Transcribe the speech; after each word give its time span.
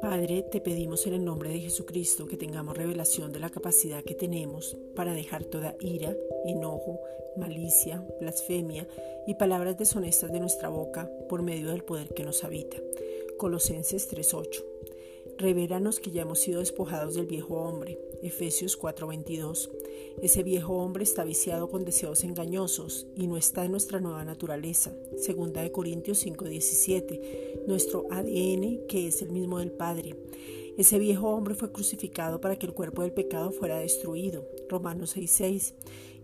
Padre, 0.00 0.42
te 0.42 0.60
pedimos 0.60 1.06
en 1.06 1.14
el 1.14 1.24
nombre 1.24 1.50
de 1.50 1.60
Jesucristo 1.60 2.26
que 2.26 2.36
tengamos 2.36 2.76
revelación 2.76 3.32
de 3.32 3.40
la 3.40 3.50
capacidad 3.50 4.04
que 4.04 4.14
tenemos 4.14 4.76
para 4.94 5.12
dejar 5.12 5.44
toda 5.44 5.76
ira, 5.80 6.14
enojo, 6.44 7.00
malicia, 7.36 8.04
blasfemia 8.20 8.86
y 9.26 9.34
palabras 9.34 9.76
deshonestas 9.76 10.32
de 10.32 10.40
nuestra 10.40 10.68
boca 10.68 11.10
por 11.28 11.42
medio 11.42 11.70
del 11.70 11.84
poder 11.84 12.14
que 12.14 12.24
nos 12.24 12.44
habita. 12.44 12.76
Colosenses 13.36 14.08
3:8. 14.08 14.75
Revélanos 15.38 16.00
que 16.00 16.10
ya 16.10 16.22
hemos 16.22 16.38
sido 16.38 16.60
despojados 16.60 17.14
del 17.14 17.26
viejo 17.26 17.56
hombre. 17.56 17.98
Efesios 18.22 18.78
4:22. 18.78 19.70
Ese 20.22 20.42
viejo 20.42 20.78
hombre 20.78 21.04
está 21.04 21.24
viciado 21.24 21.68
con 21.68 21.84
deseos 21.84 22.24
engañosos 22.24 23.06
y 23.14 23.26
no 23.26 23.36
está 23.36 23.66
en 23.66 23.72
nuestra 23.72 24.00
nueva 24.00 24.24
naturaleza. 24.24 24.94
Segunda 25.18 25.60
de 25.60 25.72
Corintios 25.72 26.24
5:17. 26.24 27.64
Nuestro 27.66 28.06
ADN 28.10 28.86
que 28.88 29.08
es 29.08 29.20
el 29.20 29.30
mismo 29.30 29.58
del 29.58 29.72
Padre. 29.72 30.16
Ese 30.78 30.98
viejo 30.98 31.28
hombre 31.28 31.54
fue 31.54 31.70
crucificado 31.70 32.40
para 32.40 32.56
que 32.56 32.66
el 32.66 32.72
cuerpo 32.72 33.02
del 33.02 33.12
pecado 33.12 33.50
fuera 33.50 33.78
destruido. 33.78 34.48
Romanos 34.70 35.16
6:6. 35.16 35.74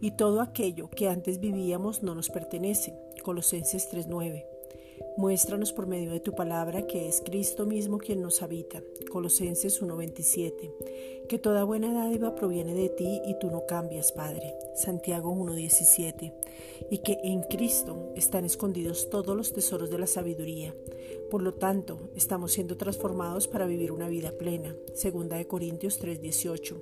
Y 0.01 0.17
todo 0.17 0.41
aquello 0.41 0.89
que 0.89 1.09
antes 1.09 1.39
vivíamos 1.39 2.03
no 2.03 2.15
nos 2.15 2.31
pertenece. 2.31 2.95
Colosenses 3.23 3.91
3:9. 3.91 4.52
Muéstranos 5.17 5.73
por 5.73 5.87
medio 5.87 6.11
de 6.11 6.21
tu 6.21 6.33
palabra 6.33 6.87
que 6.87 7.07
es 7.07 7.21
Cristo 7.21 7.67
mismo 7.67 7.99
quien 7.99 8.23
nos 8.23 8.43
habita. 8.43 8.83
Colosenses 9.11 9.83
1:27. 9.83 10.73
Que 11.29 11.39
toda 11.39 11.65
buena 11.65 11.93
dádiva 11.93 12.35
proviene 12.35 12.75
de 12.75 12.89
ti 12.89 13.21
y 13.27 13.39
tú 13.39 13.51
no 13.51 13.67
cambias, 13.67 14.13
Padre. 14.13 14.55
Santiago 14.75 15.31
1:17. 15.31 16.33
Y 16.91 16.99
que 16.99 17.19
en 17.23 17.43
Cristo 17.43 18.13
están 18.17 18.45
escondidos 18.45 19.11
todos 19.11 19.37
los 19.37 19.53
tesoros 19.53 19.91
de 19.91 19.99
la 19.99 20.07
sabiduría. 20.07 20.75
Por 21.31 21.43
lo 21.43 21.55
tanto, 21.55 21.99
estamos 22.17 22.53
siendo 22.53 22.77
transformados 22.77 23.49
para 23.49 23.67
vivir 23.67 23.93
una 23.93 24.09
vida 24.09 24.33
plena. 24.33 24.75
Segunda 24.95 25.37
de 25.37 25.47
Corintios 25.47 25.99
3:18. 25.99 26.81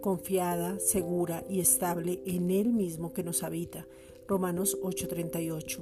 Confiada, 0.00 0.78
segura 0.78 1.44
y 1.48 1.60
estable 1.60 2.20
en 2.26 2.50
Él 2.50 2.72
mismo 2.72 3.12
que 3.12 3.22
nos 3.22 3.42
habita. 3.42 3.86
Romanos 4.28 4.78
8:38. 4.82 5.80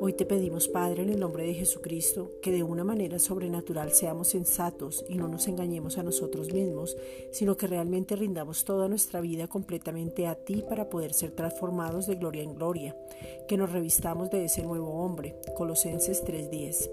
Hoy 0.00 0.12
te 0.12 0.24
pedimos, 0.24 0.68
Padre, 0.68 1.02
en 1.02 1.10
el 1.10 1.20
nombre 1.20 1.44
de 1.44 1.54
Jesucristo, 1.54 2.32
que 2.42 2.52
de 2.52 2.62
una 2.62 2.84
manera 2.84 3.18
sobrenatural 3.18 3.92
seamos 3.92 4.28
sensatos 4.28 5.04
y 5.08 5.16
no 5.16 5.28
nos 5.28 5.48
engañemos 5.48 5.98
a 5.98 6.02
nosotros 6.02 6.52
mismos, 6.52 6.96
sino 7.32 7.56
que 7.56 7.66
realmente 7.66 8.16
rindamos 8.16 8.64
toda 8.64 8.88
nuestra 8.88 9.20
vida 9.20 9.48
completamente 9.48 10.26
a 10.26 10.34
ti 10.34 10.64
para 10.68 10.88
poder 10.88 11.12
ser 11.12 11.32
transformados 11.32 12.06
de 12.06 12.16
gloria 12.16 12.42
en 12.42 12.54
gloria, 12.54 12.96
que 13.48 13.56
nos 13.56 13.72
revistamos 13.72 14.30
de 14.30 14.44
ese 14.44 14.62
nuevo 14.62 14.90
hombre. 15.04 15.36
Colosenses 15.56 16.24
3:10. 16.24 16.90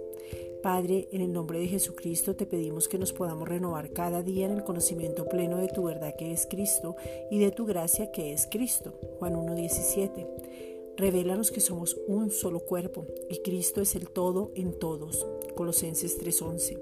Padre, 0.64 1.08
en 1.11 1.22
el 1.22 1.31
nombre 1.31 1.59
de 1.59 1.67
Jesucristo 1.67 2.36
te 2.36 2.47
pedimos 2.47 2.88
que 2.88 2.97
nos 2.97 3.14
podamos 3.14 3.47
renovar 3.47 3.92
cada 3.92 4.23
día 4.23 4.47
en 4.47 4.53
el 4.53 4.64
conocimiento 4.64 5.30
pleno 5.30 5.58
de 5.58 5.67
tu 5.67 5.83
verdad 5.83 6.16
que 6.17 6.31
es 6.31 6.47
Cristo 6.47 6.95
y 7.30 7.38
de 7.38 7.52
tu 7.52 7.67
gracia 7.67 8.11
que 8.11 8.33
es 8.33 8.47
Cristo. 8.47 8.95
Juan 9.20 9.36
1:17. 9.36 10.74
Revélanos 10.97 11.51
que 11.51 11.59
somos 11.59 11.97
un 12.07 12.31
solo 12.31 12.61
cuerpo 12.61 13.05
y 13.29 13.39
Cristo 13.39 13.81
es 13.81 13.95
el 13.95 14.09
todo 14.09 14.51
en 14.55 14.71
todos. 14.79 15.27
Colosenses 15.53 16.17
3:11. 16.17 16.79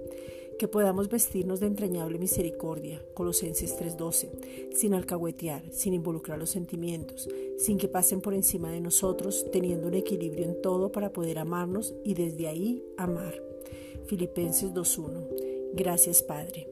Que 0.59 0.67
podamos 0.67 1.09
vestirnos 1.09 1.59
de 1.59 1.65
entrañable 1.65 2.19
misericordia. 2.19 3.03
Colosenses 3.15 3.75
3:12. 3.75 4.29
Sin 4.71 4.93
alcahuetear, 4.93 5.63
sin 5.71 5.95
involucrar 5.95 6.37
los 6.37 6.51
sentimientos, 6.51 7.27
sin 7.57 7.79
que 7.79 7.87
pasen 7.87 8.21
por 8.21 8.35
encima 8.35 8.71
de 8.71 8.81
nosotros, 8.81 9.47
teniendo 9.51 9.87
un 9.87 9.95
equilibrio 9.95 10.45
en 10.45 10.61
todo 10.61 10.91
para 10.91 11.11
poder 11.11 11.39
amarnos 11.39 11.95
y 12.03 12.13
desde 12.13 12.47
ahí 12.47 12.83
amar. 12.97 13.41
Filipenses 14.05 14.75
2:1. 14.75 15.27
Gracias 15.73 16.21
Padre. 16.21 16.67